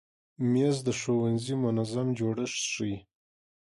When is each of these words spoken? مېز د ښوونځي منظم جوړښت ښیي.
مېز 0.51 0.75
د 0.87 0.89
ښوونځي 0.99 1.55
منظم 1.63 2.07
جوړښت 2.19 2.61
ښیي. 2.71 2.97